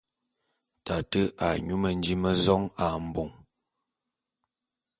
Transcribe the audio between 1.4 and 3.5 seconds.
a nyú mendím mé zong ā mbong.